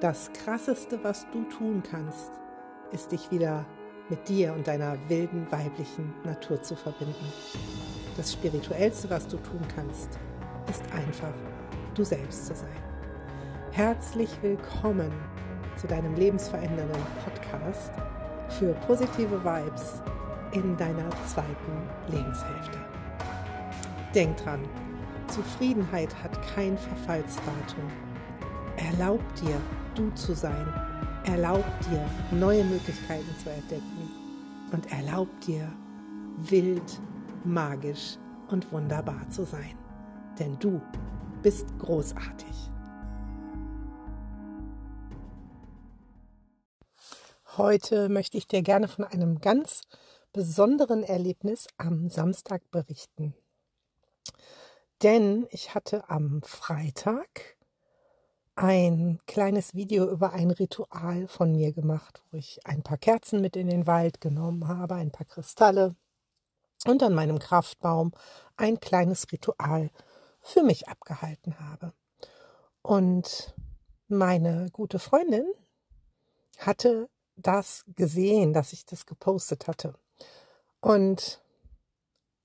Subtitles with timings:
[0.00, 2.30] Das Krasseste, was du tun kannst,
[2.92, 3.64] ist dich wieder
[4.10, 7.32] mit dir und deiner wilden weiblichen Natur zu verbinden.
[8.14, 10.18] Das Spirituellste, was du tun kannst,
[10.68, 11.32] ist einfach
[11.94, 12.76] du selbst zu sein.
[13.72, 15.10] Herzlich willkommen
[15.76, 17.92] zu deinem lebensverändernden Podcast
[18.50, 20.02] für positive Vibes
[20.52, 22.78] in deiner zweiten Lebenshälfte.
[24.14, 24.60] Denk dran,
[25.28, 27.90] Zufriedenheit hat kein Verfallsdatum.
[28.76, 29.58] Erlaub dir,
[29.96, 30.66] du zu sein.
[31.24, 34.10] Erlaub dir, neue Möglichkeiten zu entdecken.
[34.72, 35.72] Und erlaub dir,
[36.38, 37.00] wild,
[37.44, 39.76] magisch und wunderbar zu sein.
[40.38, 40.80] Denn du
[41.42, 42.70] bist großartig.
[47.56, 49.80] Heute möchte ich dir gerne von einem ganz
[50.32, 53.34] besonderen Erlebnis am Samstag berichten.
[55.02, 57.55] Denn ich hatte am Freitag
[58.56, 63.54] ein kleines Video über ein Ritual von mir gemacht, wo ich ein paar Kerzen mit
[63.54, 65.94] in den Wald genommen habe, ein paar Kristalle
[66.86, 68.12] und an meinem Kraftbaum
[68.56, 69.90] ein kleines Ritual
[70.40, 71.92] für mich abgehalten habe.
[72.80, 73.54] Und
[74.08, 75.46] meine gute Freundin
[76.58, 79.94] hatte das gesehen, dass ich das gepostet hatte.
[80.80, 81.42] Und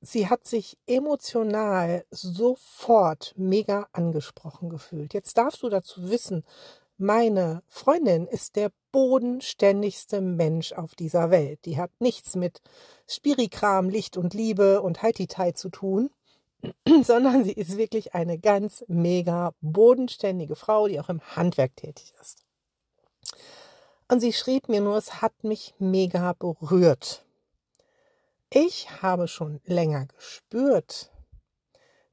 [0.00, 5.14] sie hat sich emotional sofort mega angesprochen gefühlt.
[5.14, 6.44] Jetzt darfst du dazu wissen,
[6.96, 11.64] meine Freundin ist der bodenständigste Mensch auf dieser Welt.
[11.64, 12.60] Die hat nichts mit
[13.06, 16.10] Spirikram, Licht und Liebe und Heititai zu tun,
[17.02, 22.44] sondern sie ist wirklich eine ganz mega bodenständige Frau, die auch im Handwerk tätig ist.
[24.08, 27.24] Und sie schrieb mir nur, es hat mich mega berührt.
[28.50, 31.12] Ich habe schon länger gespürt,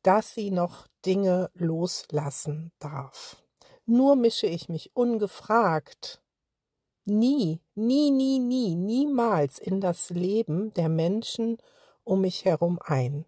[0.04, 3.38] dass sie noch Dinge loslassen darf.
[3.86, 6.22] Nur mische ich mich ungefragt
[7.06, 11.58] nie, nie, nie, nie, niemals in das Leben der Menschen
[12.04, 13.26] um mich herum ein.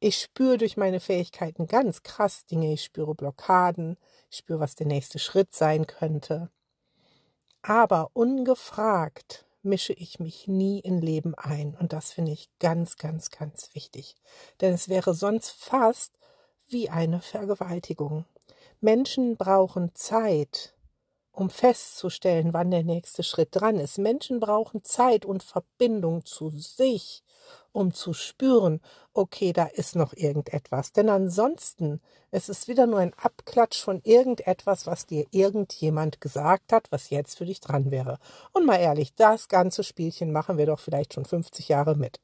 [0.00, 2.72] Ich spüre durch meine Fähigkeiten ganz krass Dinge.
[2.72, 3.96] Ich spüre Blockaden.
[4.30, 6.50] Ich spüre, was der nächste Schritt sein könnte.
[7.62, 11.76] Aber ungefragt mische ich mich nie in Leben ein.
[11.78, 14.16] Und das finde ich ganz, ganz, ganz wichtig.
[14.60, 16.12] Denn es wäre sonst fast
[16.68, 18.24] wie eine Vergewaltigung.
[18.80, 20.74] Menschen brauchen Zeit,
[21.30, 23.98] um festzustellen, wann der nächste Schritt dran ist.
[23.98, 27.22] Menschen brauchen Zeit und Verbindung zu sich,
[27.72, 28.80] um zu spüren,
[29.14, 30.92] okay, da ist noch irgendetwas.
[30.92, 32.00] Denn ansonsten
[32.34, 37.36] es ist wieder nur ein Abklatsch von irgendetwas, was dir irgendjemand gesagt hat, was jetzt
[37.36, 38.18] für dich dran wäre.
[38.52, 42.20] Und mal ehrlich, das ganze Spielchen machen wir doch vielleicht schon 50 Jahre mit.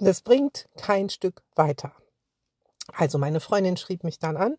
[0.00, 1.92] Das bringt kein Stück weiter.
[2.94, 4.56] Also meine Freundin schrieb mich dann an,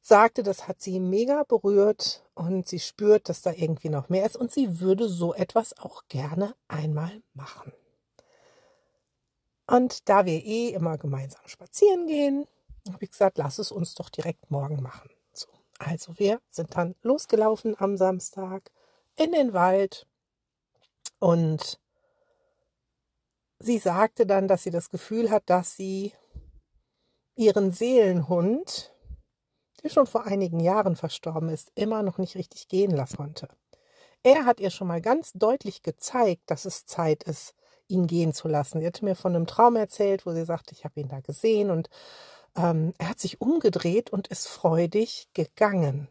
[0.00, 4.36] sagte, das hat sie mega berührt und sie spürt, dass da irgendwie noch mehr ist
[4.36, 7.74] und sie würde so etwas auch gerne einmal machen.
[9.66, 12.46] Und da wir eh immer gemeinsam spazieren gehen,
[12.92, 15.10] habe ich gesagt, lass es uns doch direkt morgen machen.
[15.32, 18.70] So, also wir sind dann losgelaufen am Samstag
[19.16, 20.06] in den Wald
[21.18, 21.80] und
[23.58, 26.12] sie sagte dann, dass sie das Gefühl hat, dass sie
[27.34, 28.94] ihren Seelenhund,
[29.82, 33.48] der schon vor einigen Jahren verstorben ist, immer noch nicht richtig gehen lassen konnte.
[34.22, 37.54] Er hat ihr schon mal ganz deutlich gezeigt, dass es Zeit ist,
[37.88, 38.80] ihn gehen zu lassen.
[38.80, 41.70] Sie hatte mir von einem Traum erzählt, wo sie sagte, ich habe ihn da gesehen
[41.70, 41.88] und
[42.56, 46.08] ähm, er hat sich umgedreht und ist freudig gegangen.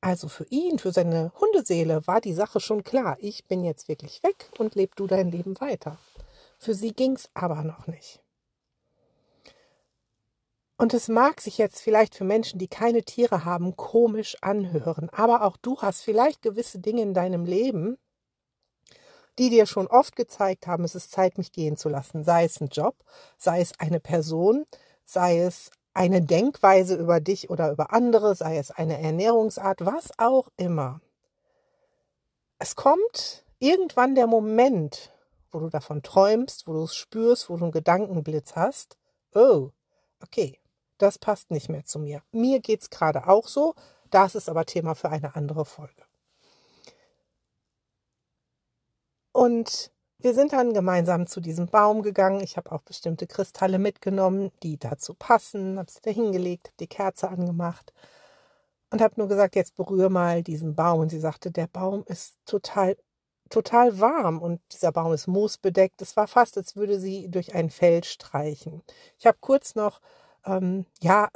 [0.00, 3.16] Also für ihn, für seine Hundeseele war die Sache schon klar.
[3.20, 5.98] Ich bin jetzt wirklich weg und leb du dein Leben weiter.
[6.58, 8.20] Für sie ging's aber noch nicht.
[10.78, 15.42] Und es mag sich jetzt vielleicht für Menschen, die keine Tiere haben, komisch anhören, aber
[15.42, 17.96] auch du hast vielleicht gewisse Dinge in deinem Leben,
[19.38, 22.24] die dir schon oft gezeigt haben, es ist Zeit, mich gehen zu lassen.
[22.24, 22.96] Sei es ein Job,
[23.36, 24.64] sei es eine Person,
[25.04, 30.48] sei es eine Denkweise über dich oder über andere, sei es eine Ernährungsart, was auch
[30.56, 31.00] immer.
[32.58, 35.12] Es kommt irgendwann der Moment,
[35.50, 38.96] wo du davon träumst, wo du es spürst, wo du einen Gedankenblitz hast.
[39.34, 39.70] Oh,
[40.22, 40.58] okay,
[40.98, 42.22] das passt nicht mehr zu mir.
[42.32, 43.74] Mir geht's gerade auch so.
[44.10, 46.05] Das ist aber Thema für eine andere Folge.
[49.36, 52.40] Und wir sind dann gemeinsam zu diesem Baum gegangen.
[52.40, 55.78] Ich habe auch bestimmte Kristalle mitgenommen, die dazu passen.
[55.78, 57.92] Habe sie da hingelegt, habe die Kerze angemacht
[58.90, 61.00] und habe nur gesagt, jetzt berühre mal diesen Baum.
[61.00, 62.96] Und sie sagte, der Baum ist total,
[63.50, 66.00] total warm und dieser Baum ist moosbedeckt.
[66.00, 68.82] Es war fast, als würde sie durch ein Feld streichen.
[69.18, 70.00] Ich habe kurz noch,
[70.46, 71.28] ähm, ja,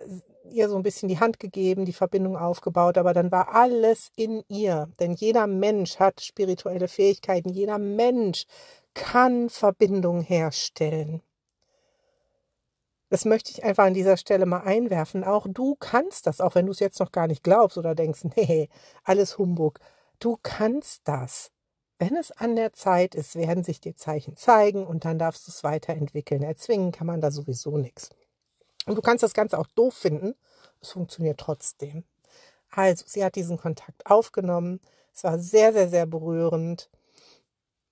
[0.45, 4.43] ihr so ein bisschen die Hand gegeben, die Verbindung aufgebaut, aber dann war alles in
[4.49, 4.89] ihr.
[4.99, 8.45] Denn jeder Mensch hat spirituelle Fähigkeiten, jeder Mensch
[8.95, 11.23] kann Verbindung herstellen.
[13.11, 15.25] Das möchte ich einfach an dieser Stelle mal einwerfen.
[15.25, 18.25] Auch du kannst das, auch wenn du es jetzt noch gar nicht glaubst oder denkst,
[18.37, 18.69] nee,
[19.05, 19.81] alles Humbug.
[20.21, 21.51] Du kannst das.
[21.99, 25.51] Wenn es an der Zeit ist, werden sich die Zeichen zeigen und dann darfst du
[25.51, 26.43] es weiterentwickeln.
[26.43, 28.11] Erzwingen kann man da sowieso nichts.
[28.87, 30.35] Und du kannst das Ganze auch doof finden.
[30.81, 32.05] Es funktioniert trotzdem.
[32.71, 34.81] Also, sie hat diesen Kontakt aufgenommen.
[35.15, 36.89] Es war sehr, sehr, sehr berührend.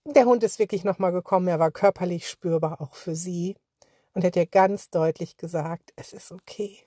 [0.05, 1.49] Der Hund ist wirklich nochmal gekommen.
[1.49, 3.57] Er war körperlich spürbar auch für sie
[4.15, 6.79] und hat ihr ganz deutlich gesagt, es ist okay.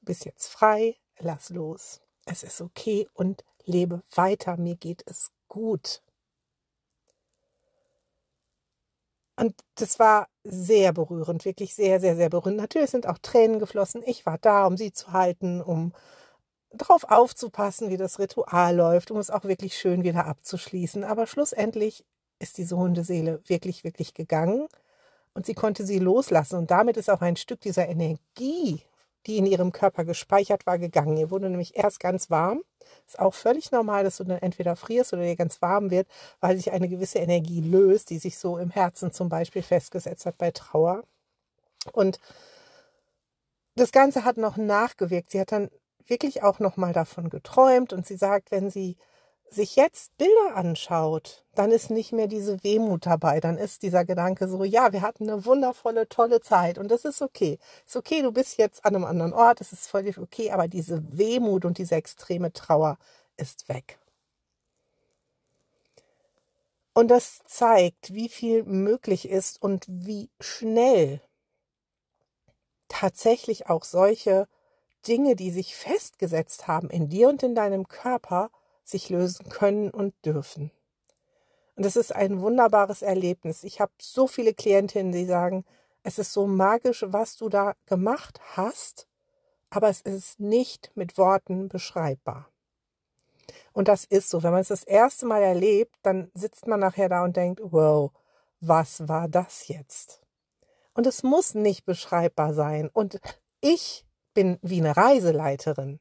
[0.00, 2.00] Du bist jetzt frei, lass los.
[2.26, 4.56] Es ist okay und lebe weiter.
[4.56, 6.02] Mir geht es gut.
[9.40, 12.58] Und das war sehr berührend, wirklich sehr, sehr, sehr berührend.
[12.58, 14.02] Natürlich sind auch Tränen geflossen.
[14.04, 15.94] Ich war da, um sie zu halten, um
[16.74, 21.04] drauf aufzupassen, wie das Ritual läuft, um es auch wirklich schön wieder abzuschließen.
[21.04, 22.04] Aber schlussendlich
[22.38, 24.68] ist diese Hundeseele wirklich, wirklich gegangen
[25.32, 26.58] und sie konnte sie loslassen.
[26.58, 28.82] Und damit ist auch ein Stück dieser Energie
[29.26, 31.16] die in ihrem Körper gespeichert war, gegangen.
[31.16, 32.62] Ihr wurde nämlich erst ganz warm.
[33.06, 36.08] Ist auch völlig normal, dass du dann entweder frierst oder dir ganz warm wird,
[36.40, 40.38] weil sich eine gewisse Energie löst, die sich so im Herzen zum Beispiel festgesetzt hat
[40.38, 41.04] bei Trauer.
[41.92, 42.18] Und
[43.76, 45.30] das Ganze hat noch nachgewirkt.
[45.30, 45.70] Sie hat dann
[46.06, 48.96] wirklich auch noch mal davon geträumt und sie sagt, wenn sie
[49.52, 53.40] sich jetzt Bilder anschaut, dann ist nicht mehr diese Wehmut dabei.
[53.40, 57.22] Dann ist dieser Gedanke so, ja, wir hatten eine wundervolle, tolle Zeit und das ist
[57.22, 57.58] okay.
[57.86, 61.02] Ist okay, du bist jetzt an einem anderen Ort, es ist völlig okay, aber diese
[61.16, 62.98] Wehmut und diese extreme Trauer
[63.36, 63.98] ist weg.
[66.92, 71.20] Und das zeigt, wie viel möglich ist und wie schnell
[72.88, 74.48] tatsächlich auch solche
[75.06, 78.50] Dinge, die sich festgesetzt haben in dir und in deinem Körper,
[78.90, 80.70] sich lösen können und dürfen.
[81.76, 83.64] Und es ist ein wunderbares Erlebnis.
[83.64, 85.64] Ich habe so viele Klientinnen, die sagen,
[86.02, 89.06] es ist so magisch, was du da gemacht hast,
[89.70, 92.48] aber es ist nicht mit Worten beschreibbar.
[93.72, 94.42] Und das ist so.
[94.42, 98.10] Wenn man es das erste Mal erlebt, dann sitzt man nachher da und denkt, wow,
[98.60, 100.20] was war das jetzt?
[100.94, 102.90] Und es muss nicht beschreibbar sein.
[102.92, 103.20] Und
[103.60, 104.04] ich
[104.34, 106.00] bin wie eine Reiseleiterin.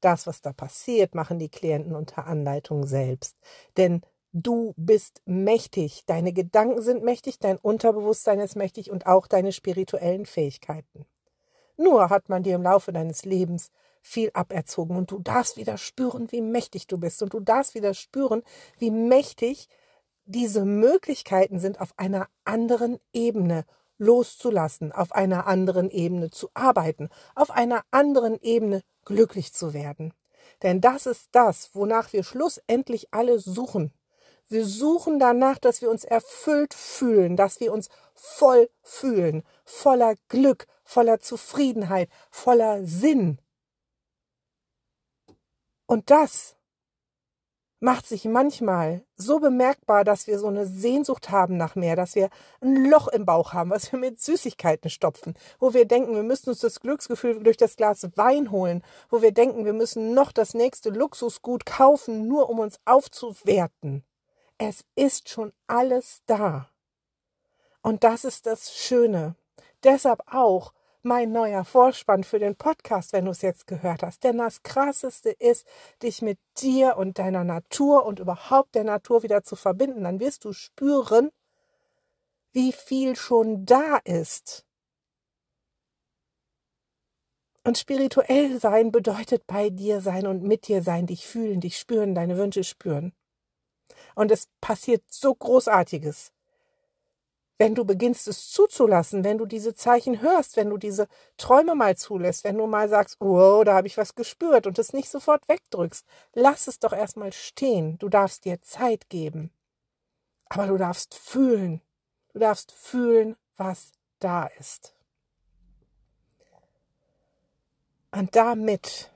[0.00, 3.36] Das, was da passiert, machen die Klienten unter Anleitung selbst.
[3.76, 4.02] Denn
[4.32, 10.26] du bist mächtig, deine Gedanken sind mächtig, dein Unterbewusstsein ist mächtig und auch deine spirituellen
[10.26, 11.06] Fähigkeiten.
[11.76, 13.70] Nur hat man dir im Laufe deines Lebens
[14.02, 17.92] viel aberzogen und du darfst wieder spüren, wie mächtig du bist und du darfst wieder
[17.92, 18.42] spüren,
[18.78, 19.68] wie mächtig
[20.24, 23.64] diese Möglichkeiten sind auf einer anderen Ebene
[23.98, 30.12] loszulassen, auf einer anderen Ebene zu arbeiten, auf einer anderen Ebene glücklich zu werden.
[30.62, 33.92] Denn das ist das, wonach wir schlussendlich alle suchen.
[34.48, 40.66] Wir suchen danach, dass wir uns erfüllt fühlen, dass wir uns voll fühlen, voller Glück,
[40.84, 43.40] voller Zufriedenheit, voller Sinn.
[45.86, 46.56] Und das
[47.80, 52.30] macht sich manchmal so bemerkbar, dass wir so eine Sehnsucht haben nach mehr, dass wir
[52.60, 56.50] ein Loch im Bauch haben, was wir mit Süßigkeiten stopfen, wo wir denken, wir müssen
[56.50, 60.54] uns das Glücksgefühl durch das Glas Wein holen, wo wir denken, wir müssen noch das
[60.54, 64.04] nächste Luxusgut kaufen, nur um uns aufzuwerten.
[64.58, 66.68] Es ist schon alles da.
[67.82, 69.36] Und das ist das Schöne.
[69.84, 70.72] Deshalb auch
[71.06, 74.24] mein neuer Vorspann für den Podcast, wenn du es jetzt gehört hast.
[74.24, 75.66] Denn das Krasseste ist,
[76.02, 80.04] dich mit dir und deiner Natur und überhaupt der Natur wieder zu verbinden.
[80.04, 81.30] Dann wirst du spüren,
[82.52, 84.66] wie viel schon da ist.
[87.64, 92.14] Und spirituell sein bedeutet bei dir sein und mit dir sein, dich fühlen, dich spüren,
[92.14, 93.12] deine Wünsche spüren.
[94.14, 96.32] Und es passiert so Großartiges
[97.58, 101.08] wenn du beginnst es zuzulassen, wenn du diese Zeichen hörst, wenn du diese
[101.38, 104.92] Träume mal zulässt, wenn du mal sagst, oh, da habe ich was gespürt und es
[104.92, 107.98] nicht sofort wegdrückst, lass es doch erstmal stehen.
[107.98, 109.50] Du darfst dir Zeit geben.
[110.48, 111.80] Aber du darfst fühlen.
[112.32, 114.94] Du darfst fühlen, was da ist.
[118.12, 119.10] Und damit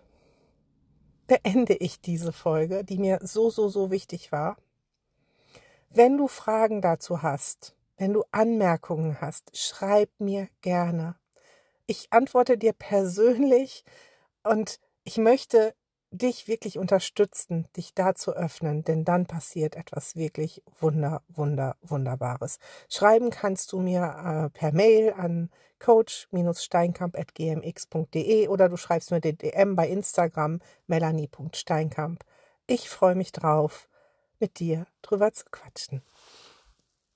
[1.27, 4.57] beende ich diese Folge, die mir so, so, so wichtig war.
[5.91, 11.15] Wenn du Fragen dazu hast, wenn du Anmerkungen hast, schreib mir gerne.
[11.87, 13.85] Ich antworte dir persönlich
[14.43, 15.75] und ich möchte
[16.11, 22.59] dich wirklich unterstützen, dich da zu öffnen, denn dann passiert etwas wirklich wunder, wunder, wunderbares.
[22.89, 29.77] Schreiben kannst du mir äh, per Mail an coach-steinkamp.gmx.de oder du schreibst mir den DM
[29.77, 32.25] bei Instagram melanie.steinkamp.
[32.67, 33.91] Ich freue mich drauf,
[34.39, 36.01] mit dir drüber zu quatschen.